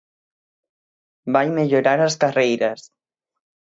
[1.33, 2.81] Vai mellorar as carreiras.